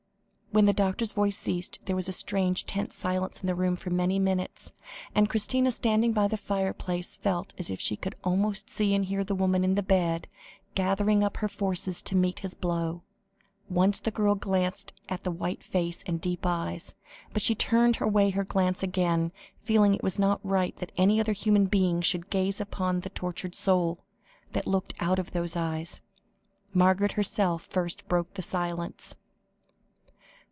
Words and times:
When 0.53 0.65
the 0.65 0.73
doctor's 0.73 1.13
voice 1.13 1.37
ceased, 1.37 1.79
there 1.85 1.95
was 1.95 2.09
a 2.09 2.11
strange, 2.11 2.65
tense 2.65 2.93
silence 2.93 3.39
in 3.39 3.47
the 3.47 3.55
room 3.55 3.77
for 3.77 3.89
many 3.89 4.19
minutes; 4.19 4.73
and 5.15 5.29
Christina, 5.29 5.71
standing 5.71 6.11
by 6.11 6.27
the 6.27 6.35
fireplace, 6.35 7.15
felt 7.15 7.53
as 7.57 7.69
if 7.69 7.79
she 7.79 7.95
could 7.95 8.15
almost 8.21 8.69
see 8.69 8.93
and 8.93 9.05
hear 9.05 9.23
the 9.23 9.33
woman 9.33 9.63
in 9.63 9.75
the 9.75 9.81
bed, 9.81 10.27
gathering 10.75 11.23
up 11.23 11.37
her 11.37 11.47
forces 11.47 12.01
to 12.01 12.17
meet 12.17 12.41
this 12.41 12.53
blow. 12.53 13.01
Once 13.69 14.01
the 14.01 14.11
girl 14.11 14.35
glanced 14.35 14.91
at 15.07 15.23
the 15.23 15.31
white 15.31 15.63
face 15.63 16.03
and 16.05 16.19
deep 16.19 16.45
eyes, 16.45 16.95
but 17.31 17.41
she 17.41 17.55
turned 17.55 18.01
away 18.01 18.31
her 18.31 18.43
glance 18.43 18.83
again, 18.83 19.31
feeling 19.63 19.95
it 19.95 20.03
was 20.03 20.19
not 20.19 20.41
right 20.45 20.75
that 20.79 20.91
any 20.97 21.17
other 21.21 21.31
human 21.31 21.63
being 21.67 22.01
should 22.01 22.29
gaze 22.29 22.59
upon 22.59 22.99
the 22.99 23.09
tortured 23.11 23.55
soul, 23.55 23.99
that 24.51 24.67
looked 24.67 24.93
out 24.99 25.17
of 25.17 25.31
those 25.31 25.55
eyes. 25.55 26.01
Margaret 26.73 27.13
herself 27.13 27.63
first 27.63 28.05
broke 28.09 28.33
the 28.33 28.41
silence. 28.41 29.15